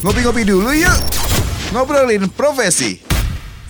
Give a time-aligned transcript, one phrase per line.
[0.00, 0.98] Ngopi-ngopi dulu yuk.
[1.76, 3.09] Ngobrolin profesi.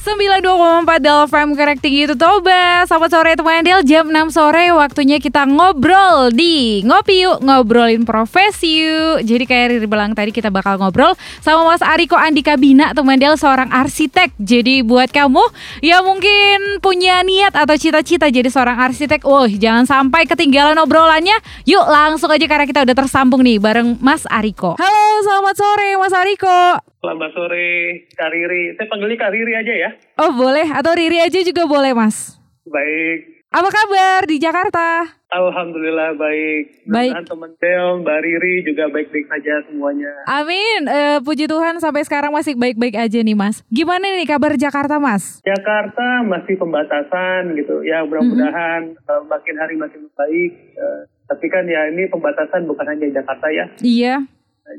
[0.01, 2.89] 92,4 Del FM Connecting itu Toba.
[2.89, 3.85] Selamat sore teman Del.
[3.85, 9.21] Jam 6 sore waktunya kita ngobrol di Ngopi yuk Ngobrolin profesi yuk.
[9.21, 11.13] Jadi kayak Riri bilang tadi kita bakal ngobrol
[11.45, 14.33] Sama Mas Ariko Andika Bina teman Del seorang arsitek.
[14.41, 15.45] Jadi buat kamu
[15.85, 21.37] yang mungkin punya niat atau cita-cita jadi seorang arsitek Wah jangan sampai ketinggalan obrolannya.
[21.69, 24.81] Yuk langsung aja karena kita udah tersambung nih bareng Mas Ariko.
[24.81, 28.77] Halo selamat sore Mas Ariko Selamat sore, Kak Riri.
[28.77, 29.91] Saya panggilnya Kak Riri aja ya.
[30.21, 32.37] Oh boleh, atau Riri aja juga boleh mas.
[32.69, 33.41] Baik.
[33.51, 35.09] Apa kabar di Jakarta?
[35.33, 36.85] Alhamdulillah baik.
[36.85, 37.13] Baik.
[37.17, 40.13] Dan teman Del, Mbak Riri juga baik-baik saja semuanya.
[40.29, 43.65] Amin, Eh, puji Tuhan sampai sekarang masih baik-baik aja nih mas.
[43.73, 45.41] Gimana nih kabar Jakarta mas?
[45.41, 47.81] Jakarta masih pembatasan gitu.
[47.81, 50.53] Ya mudah-mudahan eh, makin hari makin baik.
[50.77, 53.67] Eh, tapi kan ya ini pembatasan bukan hanya Jakarta ya.
[53.81, 54.15] Iya.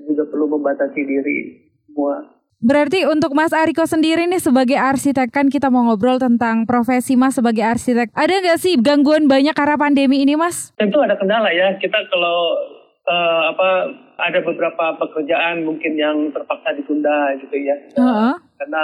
[0.06, 1.61] Juga perlu membatasi diri
[1.92, 2.42] semua.
[2.62, 7.34] Berarti untuk Mas Ariko sendiri nih sebagai arsitek kan kita mau ngobrol tentang profesi Mas
[7.34, 8.14] sebagai arsitek.
[8.14, 10.70] Ada nggak sih gangguan banyak karena pandemi ini Mas?
[10.78, 11.74] Tentu ada kendala ya.
[11.82, 12.38] Kita kalau
[13.10, 13.70] eh, apa
[14.22, 17.74] ada beberapa pekerjaan mungkin yang terpaksa ditunda gitu ya.
[17.98, 18.34] Heeh.
[18.62, 18.84] Karena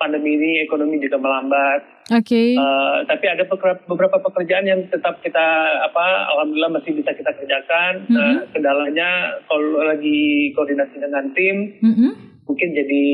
[0.00, 2.08] pandemi ini ekonomi juga melambat.
[2.16, 2.56] Oke.
[2.56, 5.46] Eh, tapi ada beberapa, pekerjaan yang tetap kita
[5.84, 8.08] apa alhamdulillah masih bisa kita kerjakan.
[8.08, 8.16] Mhm.
[8.16, 12.31] Eh, kendalanya kalau lagi koordinasi dengan tim Mm-mm.
[12.46, 13.04] Mungkin jadi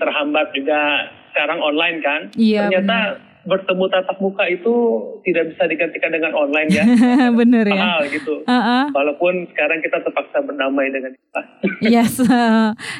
[0.00, 2.20] terhambat juga sekarang online kan.
[2.34, 4.74] Iya, Ternyata bertemu tatap muka itu
[5.24, 6.84] tidak bisa digantikan dengan online ya.
[7.40, 7.80] Bener ya.
[7.80, 8.44] Mahal gitu.
[8.44, 8.84] Heeh.
[8.92, 11.42] Walaupun sekarang kita terpaksa berdamai dengan kita.
[11.94, 12.20] Yes.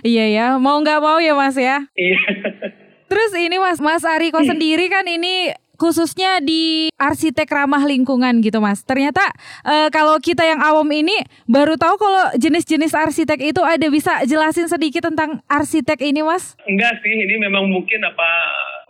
[0.07, 0.47] iya ya.
[0.57, 1.85] Mau nggak mau ya Mas ya.
[1.93, 2.21] Iya.
[3.11, 8.83] Terus ini Mas, Mas Ariko sendiri kan ini khususnya di arsitek ramah lingkungan gitu Mas.
[8.83, 9.23] Ternyata
[9.63, 11.15] eh, kalau kita yang awam ini
[11.47, 16.59] baru tahu kalau jenis-jenis arsitek itu ada bisa jelasin sedikit tentang arsitek ini Mas?
[16.67, 18.31] Enggak sih, ini memang mungkin apa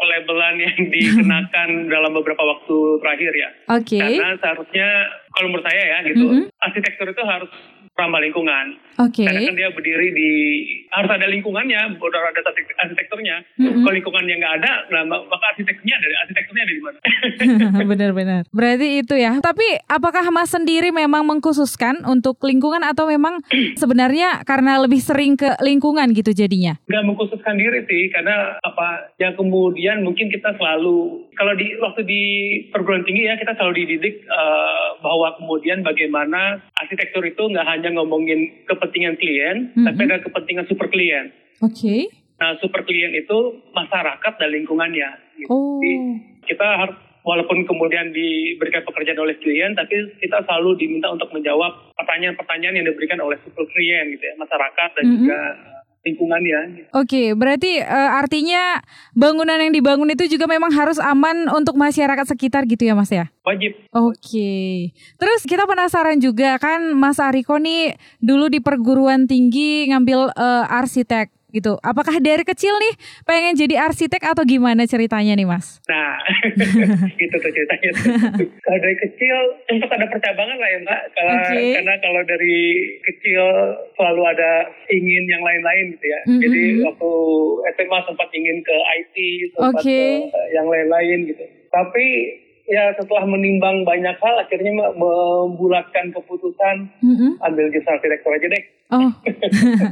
[0.01, 3.49] labelan yang dikenakan dalam beberapa waktu terakhir ya.
[3.77, 4.01] Oke.
[4.01, 4.89] Karena seharusnya
[5.31, 6.45] kalau menurut saya ya gitu, Mhm.
[6.59, 7.51] arsitektur itu harus
[7.93, 8.88] ramah lingkungan.
[8.99, 9.23] Oke.
[9.23, 10.31] Karena kan dia berdiri di
[10.91, 13.37] harus ada lingkungannya, udah ada arsitek- arsitekturnya.
[13.55, 13.87] Mhm.
[13.87, 16.99] Kalau lingkungannya nggak ada, nah, maka arsitekturnya ada, arsitekturnya ada di mana?
[17.95, 18.43] Benar-benar.
[18.51, 19.39] Berarti itu ya.
[19.39, 23.39] Tapi apakah Mas sendiri memang mengkhususkan untuk lingkungan atau memang
[23.81, 26.75] sebenarnya karena lebih sering ke lingkungan gitu jadinya?
[26.89, 32.23] nggak mengkhususkan diri sih karena apa yang kemudian mungkin kita selalu kalau di waktu di
[32.75, 38.51] perguruan tinggi ya kita selalu dididik eh, bahwa kemudian bagaimana arsitektur itu nggak hanya ngomongin
[38.67, 39.85] kepentingan klien Mhm.
[39.85, 42.09] tapi ada kepentingan super klien Oke.
[42.37, 43.37] nah super klien itu
[43.71, 45.49] masyarakat dan lingkungannya gitu.
[45.49, 45.79] Oh.
[45.79, 45.93] Jadi
[46.47, 52.75] kita harus walaupun kemudian diberikan pekerjaan oleh klien tapi kita selalu diminta untuk menjawab pertanyaan-pertanyaan
[52.75, 55.15] yang diberikan oleh super klien gitu ya masyarakat dan Mhm.
[55.19, 55.39] juga
[56.07, 56.89] lingkungannya gitu.
[56.95, 58.83] Oke, berarti eh, artinya
[59.13, 63.31] bangunan yang dibangun itu juga memang harus aman untuk masyarakat sekitar gitu ya Mas ya?
[63.49, 64.93] wajib Oke.
[65.17, 71.38] Terus kita penasaran juga kan Mas Ariko nih dulu di perguruan tinggi ngambil eh, arsitek
[71.49, 71.81] gitu.
[71.81, 72.95] Apakah dari kecil nih
[73.25, 75.81] pengen jadi arsitek atau gimana ceritanya nih Mas?
[75.89, 76.21] Nah,
[77.25, 77.91] itu tuh ceritanya.
[78.61, 81.01] kalau dari kecil sempat ada percabangan lah ya mbak.
[81.17, 81.65] Kalau Oke.
[81.81, 82.59] karena kalau dari
[83.01, 83.43] kecil
[83.97, 84.53] selalu ada
[84.93, 86.21] ingin yang lain-lain gitu ya.
[86.29, 86.41] Mm-mm.
[86.45, 87.13] Jadi waktu
[87.77, 89.17] SMA sempat ingin ke IT,
[89.57, 90.01] sempat Oke.
[90.29, 91.45] ke yang lain-lain gitu.
[91.69, 92.07] Tapi
[92.69, 97.41] ya setelah menimbang banyak hal, akhirnya me- membulatkan keputusan Mm-mm.
[97.41, 98.65] ambil jurusan arsitektur aja deh.
[98.89, 99.13] Oh,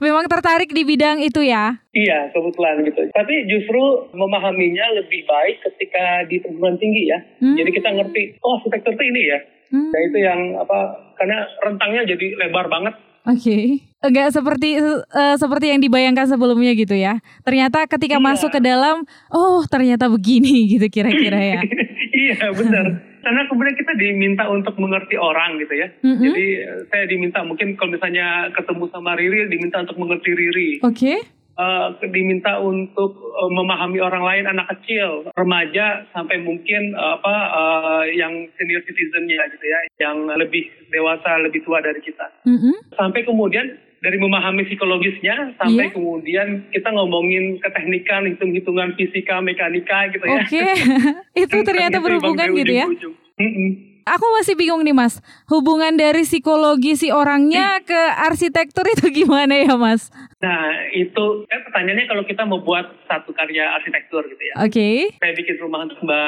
[0.00, 1.78] memang tertarik di bidang itu ya?
[1.92, 3.06] Iya, kebetulan gitu.
[3.08, 7.18] Tapi justru memahaminya lebih baik ketika di perguruan tinggi ya.
[7.38, 7.54] Hmm.
[7.54, 9.38] Jadi kita ngerti, oh arsitektur itu ini ya.
[9.68, 9.88] Hmm.
[9.88, 10.78] Nah itu yang apa?
[11.14, 12.94] Karena rentangnya jadi lebar banget.
[13.22, 17.22] Oke, enggak seperti eh, seperti yang dibayangkan sebelumnya gitu ya.
[17.40, 18.26] Ternyata ketika Iya.
[18.26, 21.60] masuk ke dalam, oh ternyata begini gitu kira-kira ya.
[22.22, 22.86] iya benar.
[23.22, 25.88] Karena kemudian kita diminta untuk mengerti orang gitu ya.
[26.02, 26.22] Mm-mm.
[26.26, 30.70] Jadi eh, saya diminta mungkin kalau misalnya ketemu sama Riri, diminta untuk mengerti Riri.
[30.82, 31.22] Oke,
[31.52, 38.04] Eh, diminta untuk eh, memahami orang lain, anak kecil, remaja, sampai mungkin eh, apa eh,
[38.16, 42.24] yang senior citizennya gitu ya, yang lebih dewasa, lebih tua dari kita.
[42.48, 42.96] Mm-mm.
[42.96, 43.68] Sampai kemudian
[44.02, 45.94] dari memahami psikologisnya sampai Iya.
[45.94, 50.42] kemudian kita ngomongin keteknikan, hitung-hitungan fisika, mekanika gitu ya.
[50.42, 50.64] oke,
[51.42, 52.86] itu ternyata Gitu, berhubungan gitu ya.
[53.38, 53.70] Mm-mm.
[54.02, 59.78] Aku masih bingung nih mas, hubungan dari psikologi si orangnya ke arsitektur itu gimana ya
[59.78, 60.10] mas?
[60.36, 60.58] Nah
[60.90, 64.54] itu kan pertanyaannya kalau kita mau buat satu karya arsitektur gitu ya.
[64.58, 66.26] Oke, Saya bikin rumah untuk Mbak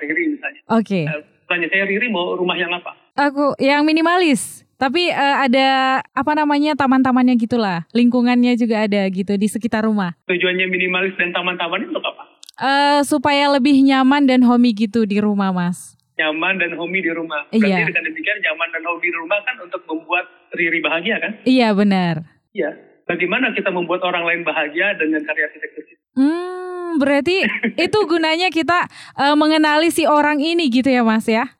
[0.00, 0.60] Riri misalnya.
[0.68, 1.00] oke.
[1.02, 2.94] Eh, Tanya saya Riri mau rumah yang apa?
[3.16, 4.65] Aku yang minimalis.
[4.76, 5.68] Tapi eh, ada
[6.12, 10.12] apa namanya taman-tamannya gitulah, lingkungannya juga ada gitu di sekitar rumah.
[10.28, 12.24] Tujuannya minimalis dan taman-taman itu apa?
[12.56, 15.96] Eh supaya lebih nyaman dan homey gitu di rumah, Mas.
[16.16, 17.44] Nyaman dan homey di rumah.
[17.52, 17.60] Iya.
[17.60, 20.24] Berarti dengan demikian nyaman dan homey di rumah kan untuk membuat
[20.56, 21.32] Riri bahagia kan?
[21.44, 22.24] Iya benar.
[22.56, 22.72] Iya.
[23.06, 26.00] Bagaimana kita membuat orang lain bahagia dengan karya arsitektur kita?
[26.16, 27.44] Hmm, berarti
[27.86, 28.88] itu gunanya kita
[29.20, 31.55] eh, mengenali si orang ini gitu ya, Mas ya.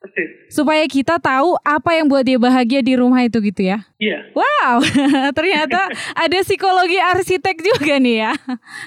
[0.49, 3.85] Supaya kita tahu apa yang buat dia bahagia di rumah itu gitu ya.
[4.01, 4.33] Iya.
[4.33, 4.81] Wow,
[5.39, 8.33] ternyata ada psikologi arsitek juga nih ya.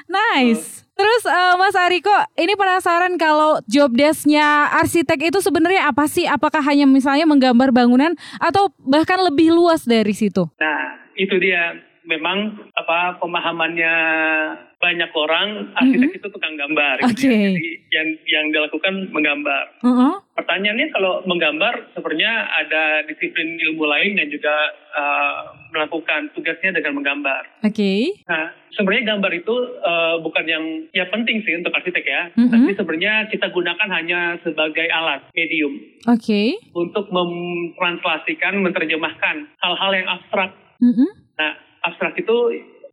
[0.08, 0.84] Nice.
[1.00, 6.28] Terus eh, Mas Ariko, ini penasaran kalau job desk-nya arsitek itu sebenarnya apa sih?
[6.28, 10.52] Apakah hanya misalnya menggambar bangunan atau bahkan lebih luas dari situ?
[10.60, 11.88] Nah, itu dia.
[12.10, 13.94] Memang apa pemahamannya
[14.82, 17.06] banyak orang arsitek itu tukang gambar.
[17.06, 17.30] gitu Oke.
[17.30, 17.50] ya.
[17.54, 19.64] Jadi yang yang dilakukan menggambar.
[19.86, 20.14] Heeh.
[20.40, 24.56] Pertanyaannya kalau menggambar sebenarnya ada disiplin ilmu lain yang juga
[24.96, 27.44] uh, melakukan tugasnya dengan menggambar.
[27.68, 28.24] Oke.
[28.24, 30.64] Nah, sebenarnya gambar itu uh, bukan yang
[30.96, 32.32] ya penting sih untuk arsitek ya.
[32.40, 32.56] Mhm.
[32.56, 35.76] Tapi sebenarnya kita gunakan hanya sebagai alat medium
[36.08, 36.56] Oke.
[36.72, 40.56] untuk mentranslasikan, menerjemahkan hal-hal yang abstrak.
[40.80, 41.10] Mm-mm.
[41.36, 41.52] Nah,
[41.84, 42.38] abstrak itu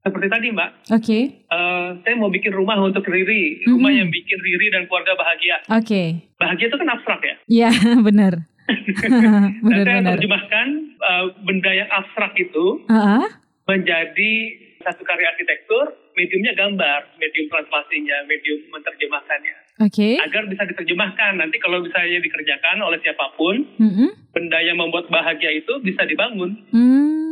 [0.07, 1.19] seperti tadi Mbak, Oke.
[1.43, 3.99] eh, saya mau bikin rumah untuk Riri, rumah Mhm.
[3.99, 5.57] yang bikin Riri dan keluarga bahagia.
[5.69, 6.03] Oke.
[6.37, 7.35] Bahagia itu kan abstrak ya.
[7.49, 7.71] Ya,
[8.07, 8.47] benar.
[9.03, 10.15] Nah, saya Benar-benar.
[10.15, 10.67] terjemahkan
[10.97, 13.27] eh, benda yang abstrak itu Heeh.
[13.67, 14.33] menjadi
[14.81, 19.55] satu karya arsitektur, mediumnya gambar, medium translasinya, medium menerjemahkannya.
[19.83, 20.17] Oke.
[20.17, 24.11] Agar bisa diterjemahkan, nanti kalau misalnya dikerjakan oleh siapa pun, Mm-mm.
[24.31, 26.55] benda yang membuat bahagia itu bisa dibangun.
[26.71, 27.26] Hmm.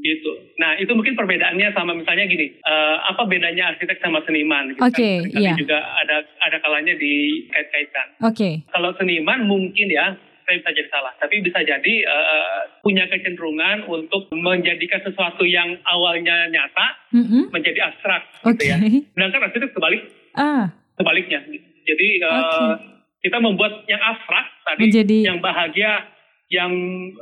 [0.00, 0.32] Gitu.
[0.56, 4.72] Nah itu mungkin perbedaannya sama misalnya gini, eh, apa bedanya arsitek sama seniman?
[4.72, 5.20] Gitu Oke, kan?
[5.22, 5.54] Seringkali iya.
[5.54, 8.06] juga ada ada kalanya dikait-kaitkan.
[8.22, 8.64] Oke.
[8.66, 14.32] Kalau seniman mungkin ya, saya bisa jadi salah, tapi bisa jadi eh, punya kecenderungan untuk
[14.32, 17.52] menjadikan sesuatu yang awalnya nyata Mm-mm.
[17.52, 18.56] menjadi abstrak, Oke.
[18.58, 18.76] gitu ya.
[19.14, 20.02] Sedangkan arsitek sebalik,
[20.32, 21.44] Ah, sebaliknya.
[21.46, 21.66] gitu.
[21.86, 22.82] Jadi eh, Oke.
[23.20, 26.08] kita membuat yang abstrak tadi, Menjadi- yang bahagia,
[26.50, 26.72] yang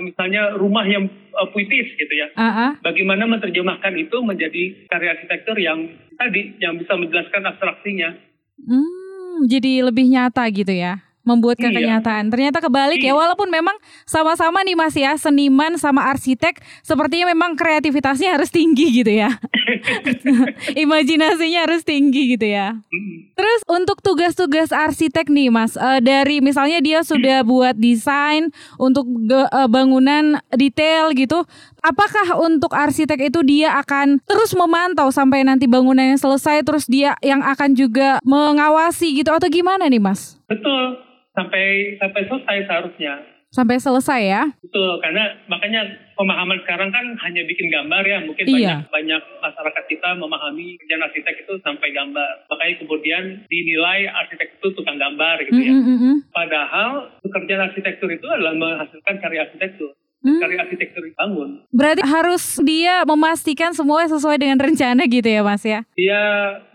[0.00, 2.72] misalnya rumah yang eh, puitis gitu ya ah.
[2.80, 5.84] bagaimana menerjemahkan itu menjadi karya arsitektur yang
[6.18, 8.10] tadi yang bisa menjelaskan abstraksinya.
[8.58, 11.07] Hmm, jadi lebih nyata gitu ya.
[11.28, 11.76] Membuat ke Iya.
[11.76, 12.32] kenyataan.
[12.32, 13.20] Ternyata kebalik ya, Iya.
[13.20, 13.76] walaupun memang
[14.08, 19.36] sama-sama nih Mas ya, seniman sama arsitek, sepertinya memang kreativitasnya harus tinggi gitu ya.
[20.82, 22.80] Imajinasinya harus tinggi gitu ya.
[22.88, 23.36] Mm.
[23.36, 28.48] Terus untuk tugas-tugas arsitek nih Mas, eh, dari misalnya dia sudah buat desain
[28.80, 31.44] untuk eh, bangunan detail gitu,
[31.80, 37.44] apakah untuk arsitek itu dia akan terus memantau sampai nanti bangunannya selesai, terus dia yang
[37.44, 40.40] akan juga mengawasi gitu atau gimana nih Mas?
[40.48, 40.96] Betul
[41.38, 41.64] sampai
[41.96, 43.14] sampai selesai seharusnya.
[43.48, 44.42] Sampai selesai ya?
[44.60, 45.80] Betul karena makanya
[46.12, 48.84] pemahaman sekarang kan hanya bikin gambar ya mungkin Iya.
[48.84, 54.68] banyak banyak masyarakat kita memahami kerjaan arsitek itu sampai gambar makanya kemudian dinilai arsitek itu
[54.76, 55.72] tukang gambar gitu ya.
[55.72, 56.16] Mm, mm, mm, mm.
[56.28, 56.90] Padahal
[57.24, 59.96] pekerjaan arsitektur itu adalah menghasilkan karya arsitektur.
[60.18, 60.42] Hmm.
[60.42, 61.62] Karya arsitektur dibangun.
[61.70, 65.86] Berarti harus dia memastikan semua sesuai dengan rencana gitu ya Mas ya?
[65.96, 66.20] dia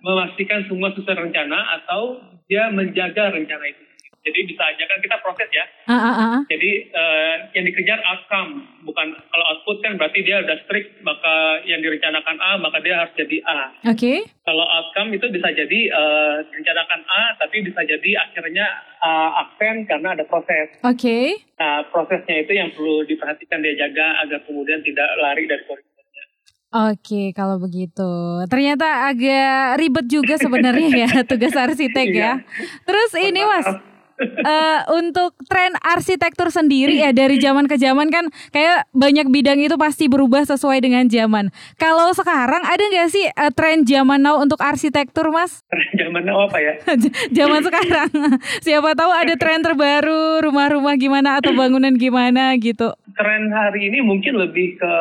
[0.02, 2.18] memastikan semua sesuai rencana atau
[2.48, 3.83] dia menjaga rencana itu.
[4.24, 5.66] Jadi bisa aja kan kita proses ya.
[5.92, 6.40] Ah, ah, ah.
[6.48, 11.84] Jadi eh, yang dikejar outcome, bukan kalau output kan berarti dia udah strict maka yang
[11.84, 13.76] direncanakan A maka dia harus jadi A.
[13.92, 14.24] Oke.
[14.48, 18.66] Kalau outcome itu bisa jadi eh, direncanakan A tapi bisa jadi akhirnya
[19.04, 20.72] eh, absen karena ada proses.
[20.88, 21.44] Oke.
[21.60, 25.94] Nah prosesnya itu yang perlu diperhatikan dia jaga agar kemudian tidak lari dari koridornya.
[26.74, 28.10] Oke, kalau begitu.
[28.50, 32.42] Ternyata agak ribet juga sebenarnya ya tugas arsitek ya.
[32.82, 33.93] Terus ini Mas,
[34.24, 39.76] eh, untuk tren arsitektur sendiri ya dari zaman ke zaman kan kayak banyak bidang itu
[39.76, 41.52] pasti berubah sesuai dengan zaman.
[41.78, 45.62] Kalau sekarang ada nggak sih eh, tren zaman now untuk arsitektur Mas?
[46.00, 46.74] Zaman now apa ya?
[47.38, 48.10] zaman sekarang.
[48.66, 52.92] Siapa tahu ada tren terbaru, rumah-rumah gimana atau bangunan gimana gitu.
[53.14, 54.94] tren hari ini mungkin lebih ke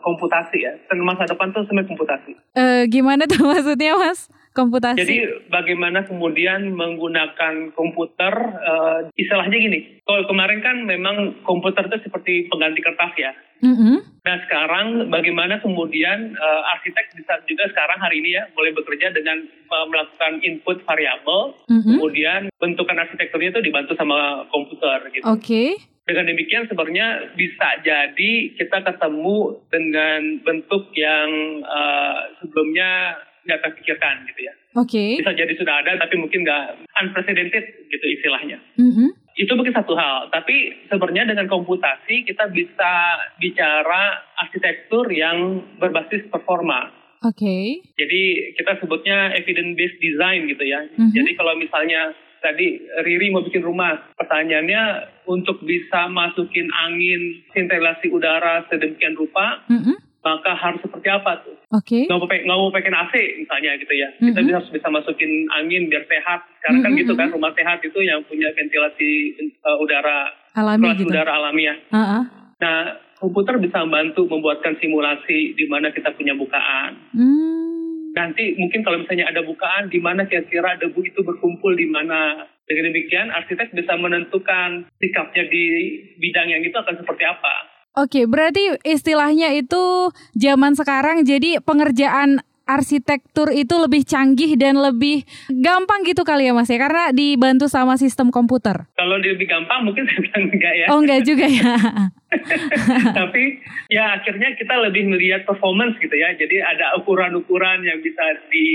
[0.00, 0.72] komputasi ya.
[0.88, 2.32] Tren masa depan tuh sebenarnya komputasi.
[2.56, 4.32] Eh, gimana tuh maksudnya Mas?
[4.58, 4.98] Komputasi.
[4.98, 10.02] Jadi bagaimana kemudian menggunakan komputer, eh, istilahnya gini.
[10.02, 13.30] Kalau kemarin kan memang komputer itu seperti pengganti kertas ya.
[13.62, 14.02] Mm-mm.
[14.26, 19.46] Nah sekarang bagaimana kemudian eh, arsitek bisa juga sekarang hari ini ya boleh bekerja dengan
[19.46, 21.94] eh, melakukan input variabel, Mm-mm.
[21.94, 25.22] kemudian bentukan arsitekturnya itu dibantu sama komputer gitu.
[25.22, 25.78] Oke.
[26.02, 34.40] Dengan demikian sebenarnya bisa jadi kita ketemu dengan bentuk yang eh, sebelumnya nggak terpikirkan gitu
[34.44, 34.54] ya.
[34.76, 35.16] Oke.
[35.16, 38.60] Bisa jadi sudah ada tapi mungkin nggak unprecedented gitu istilahnya.
[38.76, 39.16] Mm-mm.
[39.38, 40.28] itu mungkin satu hal.
[40.34, 42.92] Tapi sebenarnya dengan komputasi kita bisa
[43.38, 46.90] bicara arsitektur yang berbasis performa.
[47.22, 47.86] Oke.
[47.94, 48.22] Jadi
[48.58, 50.90] kita sebutnya evidence based design gitu ya.
[50.90, 51.14] Mhm.
[51.14, 54.82] Jadi kalau misalnya tadi Riri mau bikin rumah, pertanyaannya
[55.26, 59.98] untuk bisa masukin angin, ventilasi udara sedemikian rupa, Mm-mm.
[60.30, 61.56] Maka harus seperti apa tuh?
[61.70, 62.04] Oke.
[62.04, 64.08] Nggak mau, nggak mau pakai AC misalnya gitu ya.
[64.14, 64.46] Kita Mhm.
[64.46, 66.40] bisa harus bisa masukin angin biar sehat.
[66.58, 67.34] Sekarang kan Mhm, gitu kan mhm.
[67.34, 69.10] rumah sehat itu yang punya ventilasi
[69.62, 71.08] uh, udara, Alami gitu.
[71.08, 71.76] udara alamiah.
[71.90, 72.22] Ah, ah.
[72.58, 72.78] Nah,
[73.16, 76.98] komputer bisa membantu membuatkan simulasi di mana kita punya bukaan.
[77.12, 78.10] Hmm.
[78.10, 82.48] Nanti mungkin kalau misalnya ada bukaan di mana kira-kira debu itu berkumpul di mana.
[82.64, 85.64] Dengan demikian arsitek bisa menentukan sikapnya di
[86.16, 87.54] bidang yang itu akan seperti apa.
[87.98, 96.04] Oke, berarti istilahnya itu zaman sekarang jadi pengerjaan arsitektur itu lebih canggih dan lebih gampang
[96.04, 98.84] gitu kali ya Mas ya karena dibantu sama sistem komputer.
[98.92, 100.86] Kalau lebih gampang mungkin saya bilang enggak ya.
[100.92, 101.74] Oh enggak juga ya.
[103.18, 103.42] Tapi
[103.88, 106.34] ya akhirnya kita lebih melihat performance gitu ya.
[106.34, 108.66] Jadi ada ukuran-ukuran yang bisa di,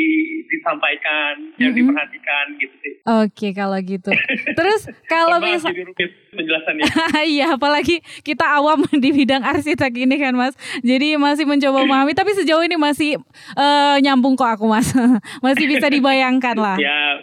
[0.48, 1.78] disampaikan, yang Mhm.
[1.80, 2.94] diperhatikan gitu sih.
[3.06, 4.10] Oke kalau gitu.
[4.50, 4.82] Terus
[5.12, 6.86] kalau Mohon maaf misal jadi rumit penjelasannya.
[7.34, 10.54] Iya, apalagi kita awam di bidang arsitek ini kan, Mas.
[10.82, 13.18] Jadi masih mencoba memahami, tapi sejauh ini masih
[13.54, 14.92] eh, nyambung kok aku, Mas.
[15.42, 16.76] masih bisa dibayangkan lah.
[16.76, 17.22] ya,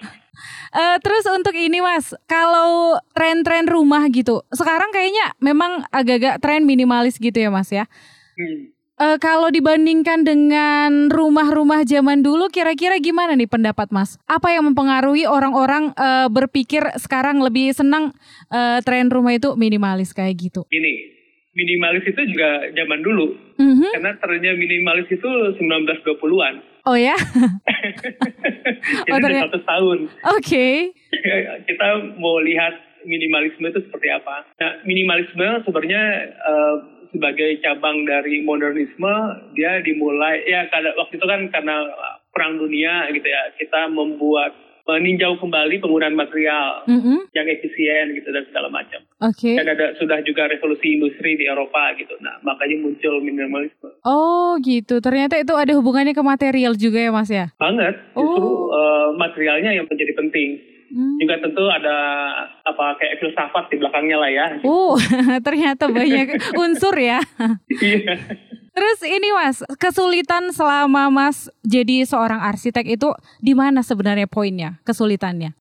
[0.70, 7.18] Eh, terus untuk ini, Mas, kalau tren-tren rumah gitu, sekarang kayaknya memang agak-agak tren minimalis
[7.18, 7.90] gitu ya, Mas ya.
[8.38, 8.70] hmm.
[9.00, 14.20] Eh, kalau dibandingkan dengan rumah-rumah zaman dulu, kira-kira gimana nih pendapat Mas?
[14.28, 18.12] Apa yang mempengaruhi orang-orang eh, berpikir sekarang lebih senang
[18.52, 20.68] eh, tren rumah itu minimalis kayak gitu?
[20.68, 21.19] Ini
[21.60, 23.36] minimalis itu juga zaman dulu.
[23.60, 23.92] Mhm.
[23.92, 25.28] Karena trennya minimalis itu
[25.60, 26.64] 1920-an.
[26.88, 27.12] Oh ya,
[29.04, 29.98] Jadi Oh, ternyata- 100 tahun.
[30.32, 30.66] oke.
[31.68, 31.86] kita
[32.16, 32.74] mau lihat
[33.04, 34.48] minimalisme itu seperti apa.
[34.56, 36.76] Nah, minimalisme sebenarnya eh,
[37.12, 39.12] sebagai cabang dari modernisme,
[39.52, 40.64] dia dimulai ya
[40.96, 41.84] waktu itu kan karena
[42.30, 44.54] perang dunia gitu ya, kita membuat
[44.92, 47.30] meninjau kembali penggunaan material Mhm.
[47.30, 48.98] yang efisien gitu dan segala macam.
[49.22, 49.54] Oke.
[49.54, 52.18] Dan ada sudah juga revolusi industri di Eropa gitu.
[52.18, 53.94] Nah, makanya muncul minimalisme.
[54.02, 54.98] Oh gitu.
[54.98, 57.52] Ternyata itu ada hubungannya ke material juga ya Mas ya.
[57.54, 58.66] Banget, justru Oh.
[58.70, 60.50] eh, materialnya yang menjadi penting.
[60.90, 61.22] Hmm.
[61.22, 61.96] Juga tentu ada
[62.60, 64.46] apa kayak filsafat di belakangnya lah ya.
[64.62, 64.98] Oh,
[65.46, 67.22] ternyata banyak unsur ya.
[67.70, 68.18] Iya.
[68.80, 75.52] Terus ini Mas, kesulitan selama Mas jadi seorang arsitek itu di mana sebenarnya poinnya, kesulitannya?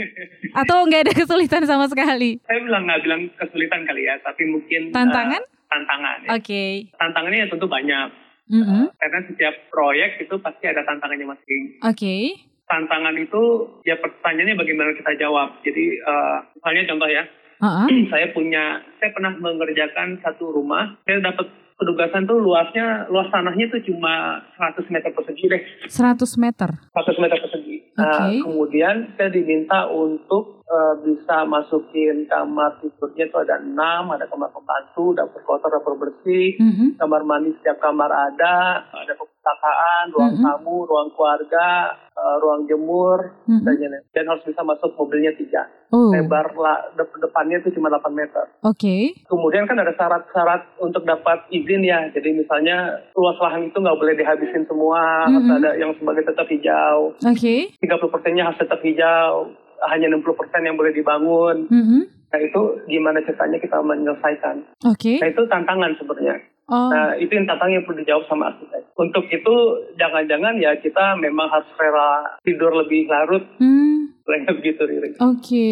[0.64, 2.40] Atau nggak ada kesulitan sama sekali?
[2.48, 5.44] Saya bilang nggak bilang kesulitan kali ya, tapi mungkin Tantangan?
[5.44, 6.16] eh, tantangan.
[6.24, 6.28] Ya.
[6.40, 6.64] Oke.
[6.96, 8.08] Tantangannya ya tentu banyak.
[8.48, 8.82] Mhm.
[8.96, 11.62] Karena setiap proyek itu pasti ada tantangannya masing.
[11.84, 12.40] Oke.
[12.64, 15.60] Tantangan itu ya pertanyaannya bagaimana kita jawab.
[15.60, 17.24] Jadi eh, misalnya contoh ya,
[17.60, 17.86] Heeh.
[18.16, 23.82] saya punya, saya pernah mengerjakan satu rumah, saya dapat penugasan tuh luasnya, luas tanahnya tuh
[23.82, 25.62] cuma 100 meter persegi deh.
[25.90, 26.70] 100 meter.
[26.94, 27.76] 100 meter persegi.
[27.98, 28.40] Nah, Oke.
[28.46, 35.12] kemudian saya diminta untuk eh, bisa masukin kamar tidurnya itu ada enam, ada kamar pembantu,
[35.12, 36.96] dapur kotor, dapur bersih, Mhm.
[36.96, 40.42] kamar mandi setiap kamar ada, ada perpustakaan, ruang Mhm.
[40.42, 41.68] tamu, ruang keluarga,
[42.08, 43.62] eh, ruang jemur, Mhm.
[43.62, 44.04] dan lain-lain.
[44.12, 45.64] dan harus bisa masuk mobilnya tiga.
[45.88, 46.08] Oh.
[46.08, 48.44] Lebar lah, dep- depannya itu cuma 8 meter.
[48.62, 49.12] Oke.
[49.24, 52.08] Kemudian kan ada syarat-syarat untuk dapat izin ya.
[52.08, 55.56] Jadi misalnya luas lahan itu nggak boleh dihabisin semua, harus Mhm.
[55.58, 57.12] ada yang sebagai tetap hijau.
[57.18, 57.72] Oke.
[57.76, 59.52] 30 persennya harus tetap hijau,
[59.90, 61.66] hanya 60 persen yang boleh dibangun.
[61.66, 62.00] Mhm.
[62.32, 64.56] Nah itu gimana caranya kita menyelesaikan.
[64.88, 65.20] Oke.
[65.20, 66.36] Nah itu tantangan sebenarnya.
[66.70, 66.88] Oh.
[66.88, 68.82] Nah itu yang tantangan yang perlu dijawab sama arsitek.
[68.96, 69.54] Untuk itu
[69.98, 74.14] jangan-jangan ya kita memang harus rela tidur lebih larut, Hmm.
[74.22, 74.82] Kira-kira begitu.
[75.18, 75.70] Oke.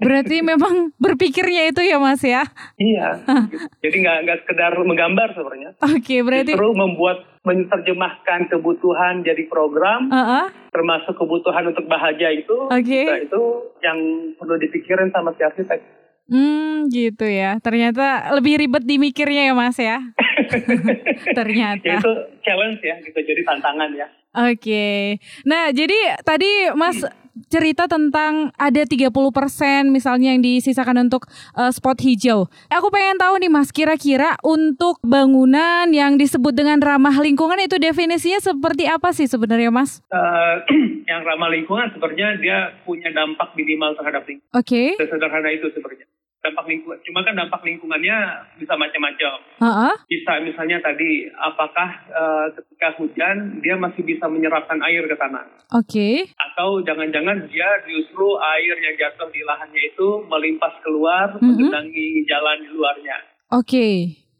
[0.00, 2.48] Berarti memang berpikirnya itu ya Mas ya.
[2.80, 3.20] Iya.
[3.84, 5.70] Jadi nggak nggak sekedar menggambar sebenarnya.
[5.84, 10.52] Oke, berarti Justru membuat menerjemahkan kebutuhan jadi program, Heeh.
[10.76, 13.00] termasuk kebutuhan untuk bahagia itu, Oke.
[13.08, 13.42] nah, itu
[13.80, 13.96] yang
[14.36, 15.80] perlu dipikirin sama si arsitek.
[16.28, 17.56] Hmm, gitu ya.
[17.64, 19.98] Ternyata lebih ribet dimikirnya ya, Mas ya.
[21.38, 21.82] Ternyata.
[21.82, 22.12] Ya itu
[22.44, 23.18] challenge ya, gitu.
[23.18, 24.06] Jadi tantangan ya.
[24.30, 25.18] Oke.
[25.42, 27.02] Nah, jadi tadi Mas
[27.48, 29.08] cerita tentang ada 30%
[29.88, 31.24] misalnya yang disisakan untuk
[31.56, 32.50] eh, spot hijau.
[32.68, 38.42] Aku pengen tahu nih Mas, kira-kira untuk bangunan yang disebut dengan ramah lingkungan itu definisinya
[38.42, 40.04] seperti apa sih sebenarnya Mas?
[40.12, 40.56] Eh,
[41.10, 44.52] yang ramah lingkungan sebenarnya dia punya dampak minimal terhadap lingkungan.
[44.52, 44.98] Oke.
[45.00, 46.06] Sesederhana itu sebenarnya.
[46.40, 46.98] Dampak lingkungan.
[47.04, 48.16] Cuma kan dampak lingkungannya
[48.56, 49.36] bisa macam-macam.
[49.60, 49.94] Heeh.
[50.08, 55.44] Bisa misalnya tadi, apakah eh, ketika hujan dia masih bisa menyerapkan air ke tanah?
[55.76, 56.32] Oke.
[56.34, 62.70] Atau jangan-jangan dia justru air yang jatuh di lahannya itu melimpas keluar, mengendangi jalan di
[62.72, 63.16] luarnya.
[63.52, 63.88] Oke.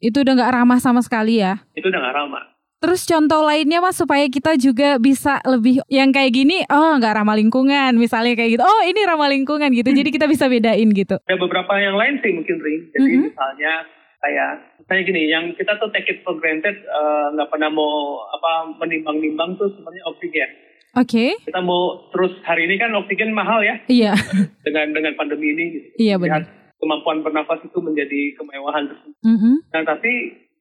[0.00, 1.61] Itu udah nggak ramah sama sekali ya.
[1.76, 2.45] Itu udah nggak ramah.
[2.81, 7.37] Terus contoh lainnya mas supaya kita juga bisa lebih yang kayak gini, oh nggak ramah
[7.37, 8.65] lingkungan, misalnya kayak gitu.
[8.65, 11.21] Oh ini ramah lingkungan gitu, jadi kita bisa bedain gitu.
[11.21, 12.89] Ada beberapa yang lain sih mungkin Ri.
[12.91, 13.23] Jadi Mhm.
[13.29, 13.73] misalnya
[14.19, 18.73] kayak misalnya gini, yang kita tuh take it for granted eh, nggak pernah mau apa
[18.75, 20.51] menimbang-nimbang tuh sebenarnya oksigen.
[20.91, 24.11] Oke, Kita mau terus hari ini kan oksigen mahal ya iya,
[24.67, 25.65] dengan dengan pandemi ini.
[25.71, 25.87] Gitu.
[26.01, 26.49] iya benar.
[26.81, 29.15] Kemampuan bernafas itu menjadi kemewahan tersebut.
[29.21, 29.69] Mhm.
[29.69, 30.13] Nah tapi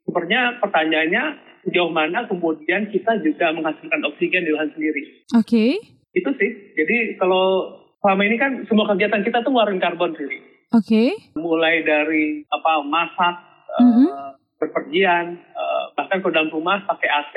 [0.04, 1.24] sebenarnya pertanyaannya
[1.62, 5.04] sejauh mana kemudian kita juga menghasilkan oksigen di lahan sendiri.
[5.34, 5.78] Oke,
[6.10, 6.52] Itu sih.
[6.74, 10.40] Jadi kalau selama ini kan semua kegiatan kita tuh ngeluarin karbon sendiri.
[10.70, 11.04] oke,
[11.36, 13.36] mulai dari apa masak,
[13.72, 14.08] eh, Mhm.
[14.56, 17.36] berpergian, eh, bahkan ke dalam rumah pakai AC,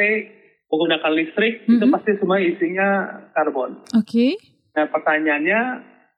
[0.69, 1.93] menggunakan listrik, itu Mhm.
[1.93, 2.89] pasti semua isinya
[3.31, 3.77] karbon.
[3.93, 4.27] oke.
[4.73, 5.61] Nah pertanyaannya,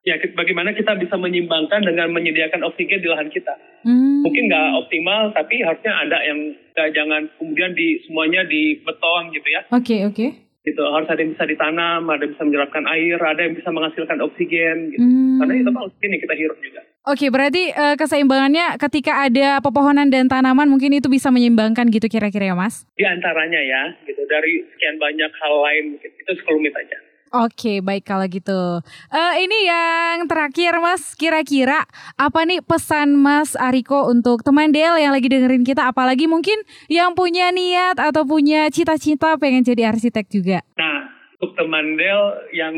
[0.01, 3.51] ya bagaimana kita bisa menyimbangkan dengan menyediakan oksigen di lahan kita?
[3.85, 4.25] Hmm.
[4.25, 6.39] Mungkin nggak optimal, tapi harusnya ada yang
[6.73, 9.61] nggak jangan kemudian di semuanya di beton gitu ya.
[9.69, 10.27] Oke, oke.
[10.65, 14.17] Gitu harus ada yang bisa ditanam, ada yang bisa menyerapkan air, ada yang bisa menghasilkan
[14.25, 14.89] oksigen.
[14.89, 15.05] Gitu.
[15.05, 15.37] Hmm.
[15.45, 16.81] Karena itu kan oksigen yang kita hirup juga.
[17.05, 22.49] Oke, berarti eh, keseimbangannya ketika ada pepohonan dan tanaman mungkin itu bisa menyeimbangkan gitu kira-kira
[22.49, 22.89] ya, Mas?
[22.97, 26.97] di antaranya ya gitu dari sekian banyak hal lain mungkin itu sekelumit aja
[27.43, 28.79] Oke, baik kalau gitu.
[29.11, 31.11] Eh ini yang terakhir, Mas.
[31.13, 31.83] Kira-kira
[32.15, 36.55] apa nih pesan Mas Ariko untuk teman Del yang lagi dengerin kita, apalagi mungkin
[36.87, 40.59] yang punya niat atau punya cita-cita pengen jadi arsitek juga?
[40.75, 42.21] nah untuk teman Del
[42.55, 42.75] yang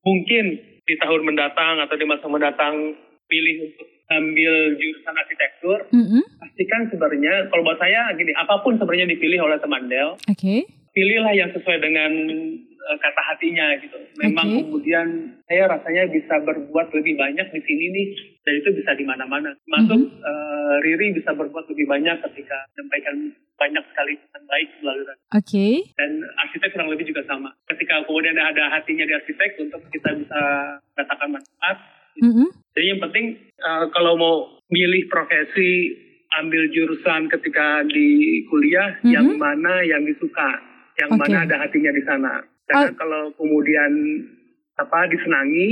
[0.00, 0.44] mungkin
[0.82, 2.96] di tahun mendatang atau di masa mendatang
[3.28, 6.22] pilih untuk ambil jurusan arsitektur Mm-mm.
[6.40, 10.64] pastikan sebenarnya kalau buat saya gini apa pun sebenarnya dipilih oleh teman Del Oke.
[10.96, 12.10] pilihlah yang sesuai dengan
[12.90, 14.60] kata hatinya gitu memang Oke.
[14.62, 15.06] kemudian
[15.44, 18.06] saya rasanya bisa berbuat lebih banyak di sini nih
[18.40, 20.20] dan itu bisa di mana-mana masuk Mhm.
[20.20, 20.46] eh,
[20.78, 23.16] Riri bisa berbuat lebih banyak ketika menyampaikan
[23.54, 25.16] banyak sekali pesan baik melalui.
[25.30, 25.68] Oke.
[25.92, 30.40] dan arsitek kurang lebih juga sama ketika kemudian ada hatinya di arsitek untuk kita bisa
[30.94, 31.76] katakan manfaat
[32.16, 32.48] Mm-mm.
[32.72, 34.34] jadi yang penting eh, kalau mau
[34.68, 35.92] milih profesi
[36.30, 38.08] ambil jurusan ketika di
[38.46, 39.10] kuliah Mhm.
[39.10, 40.60] yang mana yang disuka
[40.96, 41.20] yang Oke.
[41.20, 42.32] mana ada hatinya di sana
[42.68, 42.94] karena Oh.
[42.94, 43.92] kalau kemudian
[44.74, 45.68] apa disenangi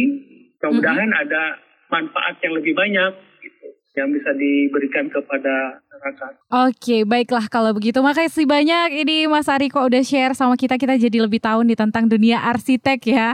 [0.57, 1.21] mudah-mudahan Mhm.
[1.21, 1.43] ada
[1.87, 8.01] manfaat yang lebih banyak gitu yang bisa diberikan kepada masyarakat Oke, baiklah kalau begitu.
[8.01, 10.75] Makasih banyak ini Mas Ariko udah share sama kita.
[10.75, 13.29] Kita jadi lebih tahu nih tentang dunia arsitek ya.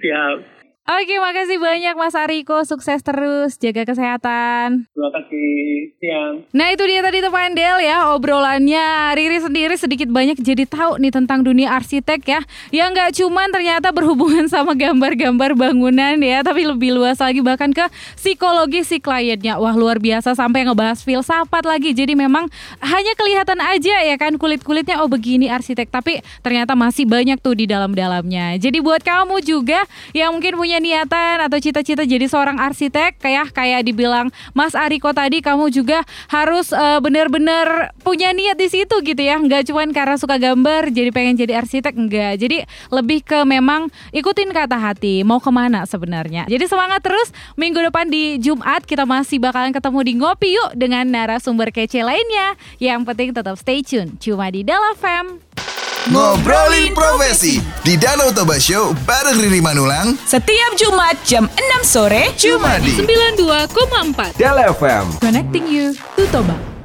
[0.00, 0.36] siap
[0.86, 2.62] Oke, makasih banyak Mas Ariko.
[2.62, 4.86] Sukses terus, jaga kesehatan.
[4.94, 5.90] terima kasih.
[5.98, 6.46] Siang.
[6.54, 8.14] Nah itu dia tadi teman Del ya.
[8.14, 12.40] Obrolannya Riri sendiri sedikit banyak jadi tahu nih tentang dunia arsitek ya.
[12.70, 17.82] Yang nggak cuman ternyata berhubungan sama gambar-gambar bangunan ya Tapi lebih luas lagi bahkan ke
[18.14, 19.58] psikologi si kliennya.
[19.58, 21.98] Wah luar biasa sampai ngebahas filsafat lagi.
[21.98, 22.46] Jadi memang
[22.78, 25.90] hanya kelihatan aja ya kan kulit-kulitnya oh begini arsitek.
[25.90, 28.54] Tapi ternyata masih banyak tuh di dalam-dalamnya.
[28.62, 29.82] Jadi buat kamu juga
[30.14, 35.40] yang mungkin punya niatan atau cita-cita jadi seorang arsitek Kayak kayak dibilang Mas Ariko tadi
[35.40, 39.40] kamu juga harus eh, benar-benar punya niat di situ gitu ya.
[39.40, 44.52] Nggak cuman karena suka gambar jadi pengen jadi arsitek enggak jadi lebih ke memang ikutin
[44.52, 46.46] kata hati mau ke mana sebenarnya.
[46.46, 51.04] Jadi semangat terus minggu depan di Jumat kita masih bakalan ketemu di Ngopi Yuk dengan
[51.08, 52.54] narasumber kece lainnya.
[52.78, 55.40] Yang penting tetap stay tune cuma di Dala Fam
[56.06, 57.58] Ngobrolin profesi.
[57.82, 60.14] Di Danau Toba Show bareng Riri Manulang.
[60.22, 66.75] Setiap Jumat jam 6 sore cuma di 92,4 Del FM Connecting you to Toba